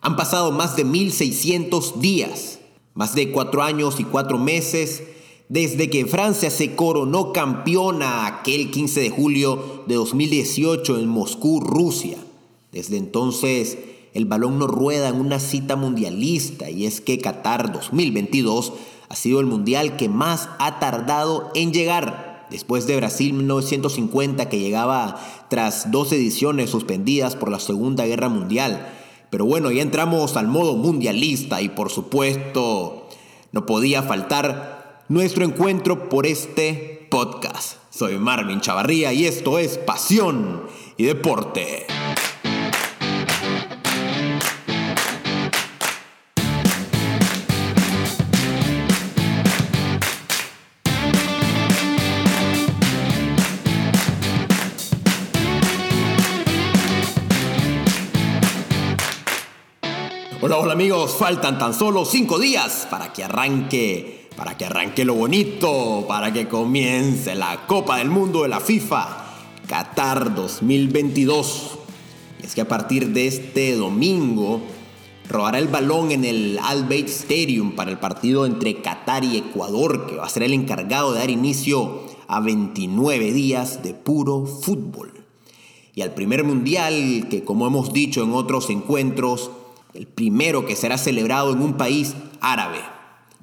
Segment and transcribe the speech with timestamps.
[0.00, 2.58] Han pasado más de 1600 días,
[2.94, 5.02] más de cuatro años y cuatro meses
[5.50, 12.18] desde que Francia se coronó campeona aquel 15 de julio de 2018 en Moscú, Rusia.
[12.70, 13.76] Desde entonces
[14.14, 18.74] el balón no rueda en una cita mundialista y es que Qatar 2022
[19.08, 22.46] ha sido el mundial que más ha tardado en llegar.
[22.48, 28.99] Después de Brasil 1950 que llegaba tras dos ediciones suspendidas por la Segunda Guerra Mundial.
[29.30, 33.08] Pero bueno, ya entramos al modo mundialista y por supuesto
[33.52, 37.78] no podía faltar nuestro encuentro por este podcast.
[37.90, 40.62] Soy Marvin Chavarría y esto es Pasión
[40.96, 41.86] y Deporte.
[60.80, 66.32] Amigos, faltan tan solo cinco días para que arranque, para que arranque lo bonito, para
[66.32, 69.26] que comience la Copa del Mundo de la FIFA
[69.66, 71.78] Qatar 2022.
[72.42, 74.62] Y es que a partir de este domingo
[75.28, 80.06] robará el balón en el Al Bayt Stadium para el partido entre Qatar y Ecuador,
[80.06, 85.12] que va a ser el encargado de dar inicio a 29 días de puro fútbol.
[85.94, 89.50] Y al primer mundial, que como hemos dicho en otros encuentros,
[89.94, 92.80] el primero que será celebrado en un país árabe.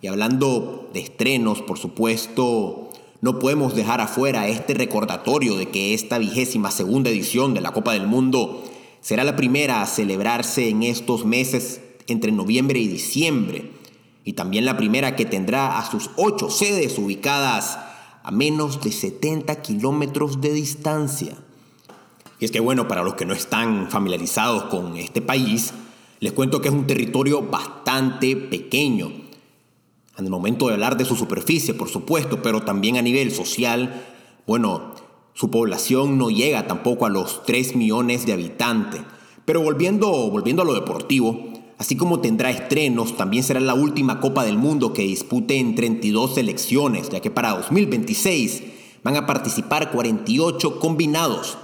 [0.00, 6.18] Y hablando de estrenos, por supuesto, no podemos dejar afuera este recordatorio de que esta
[6.18, 8.62] vigésima segunda edición de la Copa del Mundo
[9.00, 13.72] será la primera a celebrarse en estos meses entre noviembre y diciembre,
[14.24, 17.78] y también la primera que tendrá a sus ocho sedes ubicadas
[18.22, 21.36] a menos de 70 kilómetros de distancia.
[22.40, 25.72] Y es que bueno, para los que no están familiarizados con este país,
[26.20, 29.12] les cuento que es un territorio bastante pequeño.
[30.18, 34.06] En el momento de hablar de su superficie, por supuesto, pero también a nivel social,
[34.46, 34.94] bueno,
[35.34, 39.02] su población no llega tampoco a los 3 millones de habitantes.
[39.44, 44.44] Pero volviendo, volviendo a lo deportivo, así como tendrá estrenos, también será la última Copa
[44.44, 48.62] del Mundo que dispute en 32 selecciones, ya que para 2026
[49.02, 51.58] van a participar 48 combinados.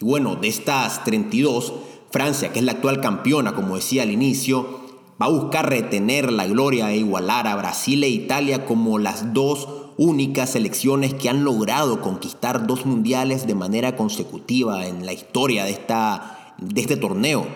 [0.00, 1.74] Y bueno, de estas 32,
[2.10, 4.80] Francia, que es la actual campeona, como decía al inicio,
[5.20, 9.68] va a buscar retener la gloria e igualar a Brasil e Italia como las dos
[9.98, 15.72] únicas selecciones que han logrado conquistar dos mundiales de manera consecutiva en la historia de,
[15.72, 17.46] esta, de este torneo.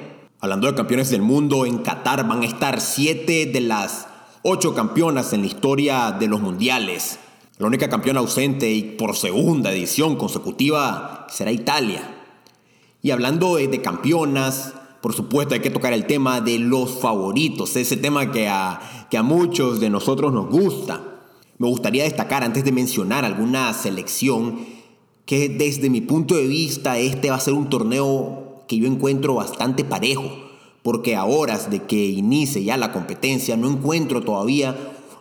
[0.40, 4.08] Hablando de campeones del mundo, en Qatar van a estar siete de las
[4.42, 7.20] ocho campeonas en la historia de los mundiales.
[7.58, 12.21] La única campeona ausente y por segunda edición consecutiva será Italia.
[13.02, 17.96] Y hablando de, campeonas, por supuesto hay que tocar el tema de los favoritos, ese
[17.96, 21.02] tema que a, que a muchos de nosotros nos gusta.
[21.58, 24.60] Me gustaría destacar antes de mencionar alguna selección
[25.26, 29.34] que desde mi punto de vista este va a ser un torneo que yo encuentro
[29.34, 30.30] bastante parejo,
[30.84, 34.76] porque a horas de que inicie ya la competencia no encuentro todavía,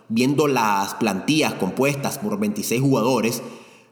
[0.08, 3.42] viendo las plantillas compuestas por 26 jugadores,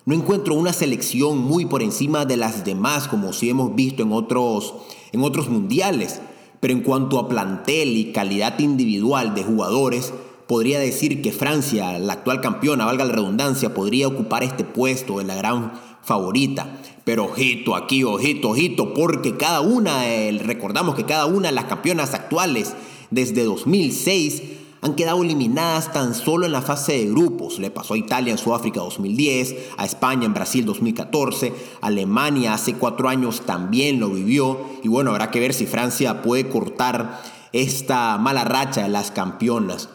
[0.06, 4.12] no encuentro una selección muy por encima de las demás, como si hemos visto en
[4.12, 4.74] otros,
[5.12, 6.20] en otros mundiales.
[6.60, 10.12] Pero en cuanto a plantel y calidad individual de jugadores,
[10.46, 15.24] podría decir que Francia, la actual campeona, valga la redundancia, podría ocupar este puesto de
[15.24, 15.72] la gran
[16.02, 16.78] favorita.
[17.04, 20.02] Pero ojito aquí, ojito, ojito, porque cada una,
[20.42, 22.74] recordamos que cada una de las campeonas actuales
[23.10, 24.42] desde 2006
[24.82, 27.58] han quedado eliminadas tan solo en la fase de grupos.
[27.58, 33.08] Le pasó a Italia en Sudáfrica 2010, a España en Brasil 2014, Alemania hace cuatro
[33.08, 37.20] años también lo vivió y bueno, habrá que ver si Francia puede cortar
[37.52, 39.88] esta mala racha de las campeonas.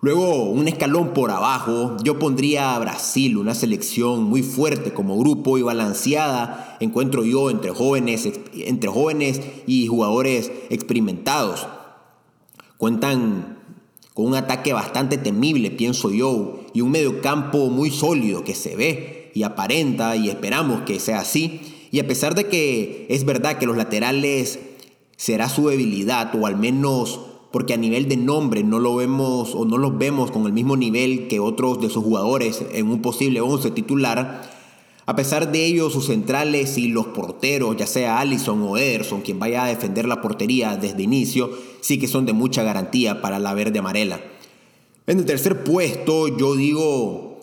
[0.00, 5.58] Luego, un escalón por abajo, yo pondría a Brasil, una selección muy fuerte como grupo
[5.58, 11.66] y balanceada, encuentro yo entre jóvenes, entre jóvenes y jugadores experimentados.
[12.76, 13.55] Cuentan
[14.16, 19.30] con un ataque bastante temible, pienso yo, y un mediocampo muy sólido que se ve
[19.34, 21.60] y aparenta y esperamos que sea así.
[21.90, 24.58] Y a pesar de que es verdad que los laterales
[25.18, 27.20] será su debilidad, o al menos
[27.52, 30.78] porque a nivel de nombre no lo vemos o no los vemos con el mismo
[30.78, 34.55] nivel que otros de sus jugadores en un posible 11 titular,
[35.08, 39.38] a pesar de ello, sus centrales y los porteros, ya sea Allison o Ederson, quien
[39.38, 41.50] vaya a defender la portería desde inicio,
[41.80, 44.20] sí que son de mucha garantía para la verde amarela.
[45.06, 47.38] En el tercer puesto, yo digo,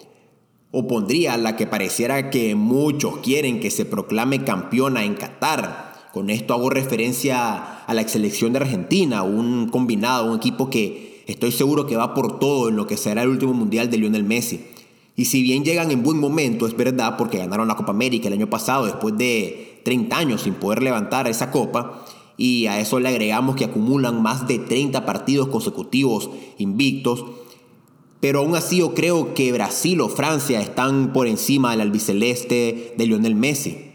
[0.71, 6.30] o pondría la que pareciera que muchos quieren que se proclame campeona en Qatar, Con
[6.30, 11.88] esto hago referencia a la selección de Argentina, un combinado, un equipo que estoy seguro
[11.88, 14.73] que va por todo en lo que será el último mundial de Lionel Messi.
[15.15, 18.33] Y si bien llegan en buen momento, es verdad, porque ganaron la Copa América el
[18.33, 22.04] año pasado después de 30 años sin poder levantar esa copa,
[22.36, 27.25] y a eso le agregamos que acumulan más de 30 partidos consecutivos invictos,
[28.19, 33.06] pero aún así yo creo que Brasil o Francia están por encima del albiceleste de
[33.06, 33.92] Lionel Messi.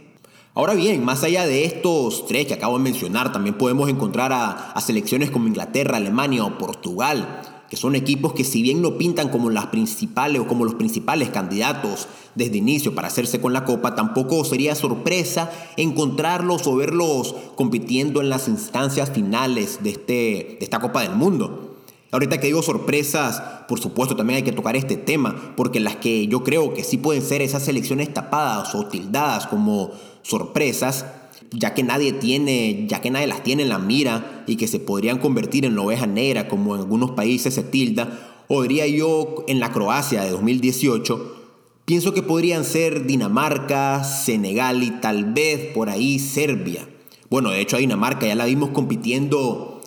[0.54, 4.72] Ahora bien, más allá de estos tres que acabo de mencionar, también podemos encontrar a,
[4.72, 9.28] a selecciones como Inglaterra, Alemania o Portugal, que son equipos que si bien no pintan
[9.28, 13.94] como las principales o como los principales candidatos desde inicio para hacerse con la copa,
[13.94, 20.80] tampoco sería sorpresa encontrarlos o verlos compitiendo en las instancias finales de, este, de esta
[20.80, 21.76] Copa del Mundo.
[22.10, 26.26] Ahorita que digo sorpresas, por supuesto también hay que tocar este tema, porque las que
[26.26, 29.90] yo creo que sí pueden ser esas selecciones tapadas o tildadas como
[30.22, 31.04] sorpresas,
[31.52, 34.80] ya que nadie tiene, ya que nadie las tiene en la mira y que se
[34.80, 39.44] podrían convertir en la oveja negra como en algunos países se tilda, o diría yo
[39.48, 41.36] en la Croacia de 2018,
[41.84, 46.88] pienso que podrían ser Dinamarca, Senegal y tal vez por ahí Serbia.
[47.30, 49.80] Bueno, de hecho a Dinamarca ya la vimos compitiendo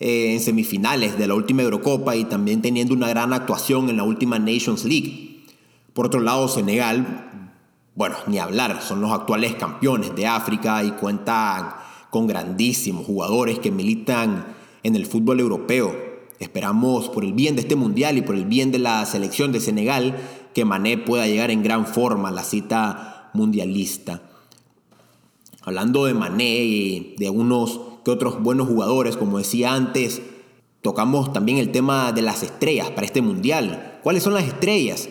[0.00, 4.04] eh, en semifinales de la última Eurocopa y también teniendo una gran actuación en la
[4.04, 5.44] última Nations League.
[5.92, 7.25] Por otro lado, Senegal
[7.96, 11.70] bueno, ni hablar, son los actuales campeones de África y cuentan
[12.10, 15.96] con grandísimos jugadores que militan en el fútbol europeo.
[16.38, 19.60] Esperamos por el bien de este mundial y por el bien de la selección de
[19.60, 20.14] Senegal
[20.52, 24.20] que Mané pueda llegar en gran forma a la cita mundialista.
[25.62, 30.20] Hablando de Mané y de unos que otros buenos jugadores, como decía antes,
[30.82, 34.00] tocamos también el tema de las estrellas para este mundial.
[34.02, 35.08] ¿Cuáles son las estrellas?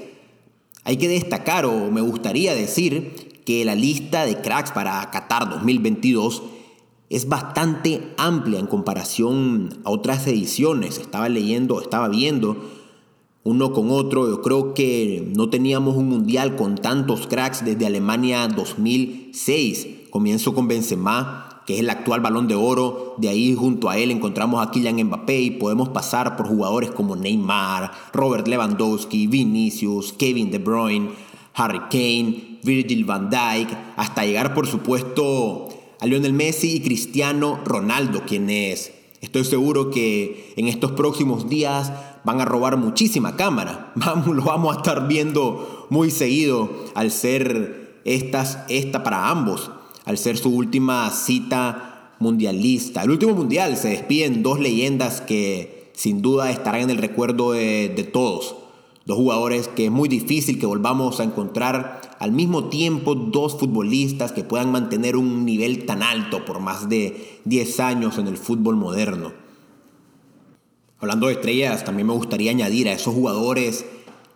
[0.85, 6.43] Hay que destacar, o me gustaría decir, que la lista de cracks para Qatar 2022
[7.09, 10.97] es bastante amplia en comparación a otras ediciones.
[10.97, 12.57] Estaba leyendo, estaba viendo
[13.43, 14.27] uno con otro.
[14.27, 19.87] Yo creo que no teníamos un mundial con tantos cracks desde Alemania 2006.
[20.09, 23.15] Comienzo con Benzema, que es el actual balón de oro.
[23.17, 27.15] De ahí junto a él encontramos a Kylian Mbappé y podemos pasar por jugadores como
[27.15, 31.09] Neymar, Robert Lewandowski, Vinicius, Kevin De Bruyne,
[31.55, 35.69] Harry Kane, Virgil van Dijk, hasta llegar por supuesto
[35.99, 38.91] a Lionel Messi y Cristiano Ronaldo, quienes
[39.21, 41.91] estoy seguro que en estos próximos días
[42.23, 43.91] van a robar muchísima cámara.
[43.95, 49.71] Vamos, lo vamos a estar viendo muy seguido al ser estas, esta para ambos
[50.05, 53.03] al ser su última cita mundialista.
[53.03, 58.09] El último mundial se despiden dos leyendas que sin duda estarán en el recuerdo de,
[58.11, 58.55] todos.
[59.05, 64.31] Dos jugadores que es muy difícil que volvamos a encontrar al mismo tiempo dos futbolistas
[64.31, 68.75] que puedan mantener un nivel tan alto por más de 10 años en el fútbol
[68.75, 69.33] moderno.
[70.99, 73.85] Hablando de estrellas, también me gustaría añadir a esos jugadores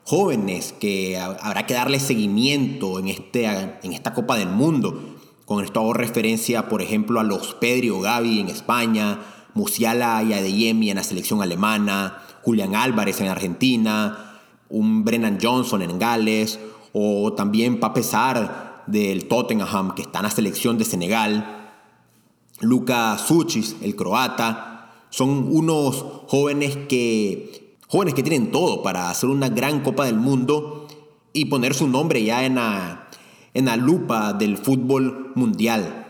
[0.04, 5.19] jóvenes que habrá que darle seguimiento en, este, en esta Copa del Mundo.
[5.50, 9.20] Con esto hago referencia, por ejemplo, a los Pedro Gavi en España,
[9.56, 15.98] Musiala y Adeyemi en la selección alemana, Julián Álvarez en Argentina, un Brennan Johnson en
[15.98, 16.60] Gales,
[16.94, 21.72] o también Pape Sar del Tottenham, que está en la selección de Senegal,
[22.60, 29.50] Luka Suchis, el croata, son unos jóvenes que, jóvenes que tienen todo para hacer una
[29.50, 30.88] gran Copa del Mundo
[31.34, 33.09] y poner su nombre ya en la,
[33.54, 36.08] en la lupa del fútbol mundial.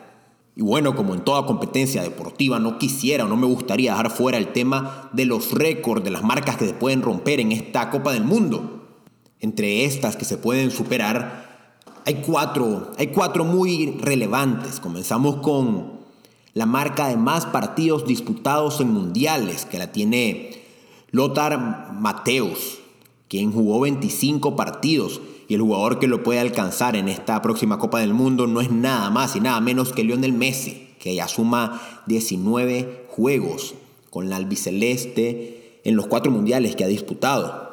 [0.55, 4.37] Y bueno, como en toda competencia deportiva, no quisiera o no me gustaría dejar fuera
[4.37, 8.11] el tema de los récords de las marcas que se pueden romper en esta Copa
[8.11, 8.87] del Mundo.
[9.39, 11.71] Entre estas que se pueden superar,
[12.05, 14.81] hay cuatro, hay cuatro muy relevantes.
[14.81, 15.99] Comenzamos con
[16.53, 20.61] la marca de más partidos disputados en mundiales, que la tiene
[21.11, 22.79] Lothar Mateus,
[23.29, 27.99] quien jugó 25 partidos y el jugador que lo puede alcanzar en esta próxima Copa
[27.99, 31.81] del Mundo no es nada más y nada menos que Lionel Messi, que ya suma
[32.05, 33.73] 19 juegos
[34.11, 37.67] con la albiceleste en los cuatro mundiales que ha disputado.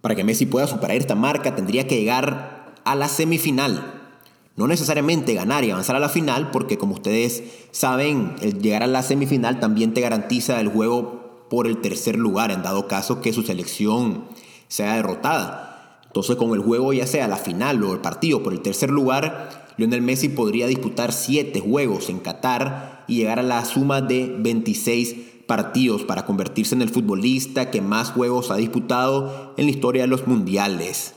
[0.00, 4.10] Para que Messi pueda superar esta marca tendría que llegar a la semifinal.
[4.56, 8.88] No necesariamente ganar y avanzar a la final, porque como ustedes saben, el llegar a
[8.88, 13.32] la semifinal también te garantiza el juego por el tercer lugar, en dado caso que
[13.32, 14.24] su selección
[14.66, 15.75] sea derrotada.
[16.16, 19.66] Entonces, con el juego ya sea la final o el partido por el tercer lugar,
[19.76, 25.14] Lionel Messi podría disputar 7 juegos en Qatar y llegar a la suma de 26
[25.46, 30.08] partidos para convertirse en el futbolista que más juegos ha disputado en la historia de
[30.08, 31.16] los mundiales.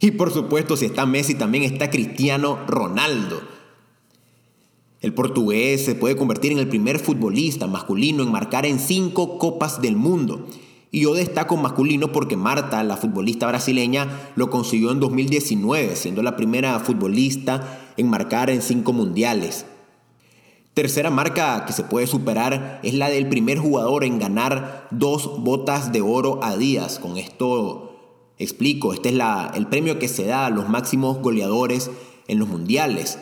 [0.00, 3.40] Y por supuesto, si está Messi, también está Cristiano Ronaldo.
[5.02, 9.80] El portugués se puede convertir en el primer futbolista masculino en marcar en cinco copas
[9.80, 10.48] del mundo.
[10.96, 16.36] Y yo destaco masculino porque Marta, la futbolista brasileña, lo consiguió en 2019, siendo la
[16.36, 19.66] primera futbolista en marcar en cinco mundiales.
[20.72, 25.92] Tercera marca que se puede superar es la del primer jugador en ganar dos botas
[25.92, 26.98] de oro a días.
[26.98, 31.90] Con esto explico, este es la, el premio que se da a los máximos goleadores
[32.26, 33.18] en los mundiales.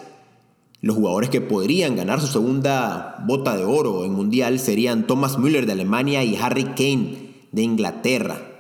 [0.81, 5.66] Los jugadores que podrían ganar su segunda bota de oro en mundial serían Thomas Müller
[5.66, 8.51] de Alemania y Harry Kane de Inglaterra.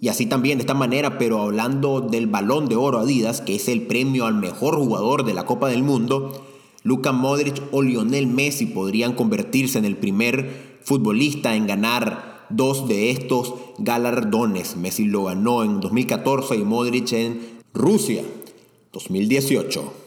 [0.00, 3.68] Y así también de esta manera, pero hablando del balón de oro Adidas, que es
[3.68, 6.44] el premio al mejor jugador de la Copa del Mundo,
[6.82, 13.10] Luka Modric o Lionel Messi podrían convertirse en el primer futbolista en ganar dos de
[13.10, 14.76] estos galardones.
[14.76, 17.40] Messi lo ganó en 2014 y Modric en
[17.72, 18.22] Rusia
[18.92, 20.01] 2018.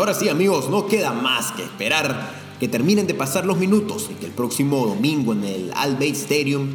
[0.00, 4.14] Ahora sí amigos, no queda más que esperar que terminen de pasar los minutos y
[4.14, 6.68] que el próximo domingo en el Al Stadium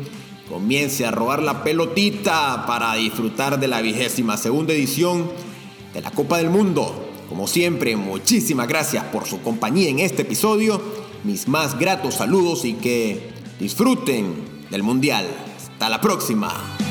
[0.47, 5.31] comience a robar la pelotita para disfrutar de la vigésima segunda edición
[5.93, 7.09] de la Copa del Mundo.
[7.27, 10.79] Como siempre, muchísimas gracias por su compañía en este episodio,
[11.23, 14.35] mis más gratos saludos y que disfruten
[14.69, 15.25] del Mundial.
[15.57, 16.84] Hasta la próxima.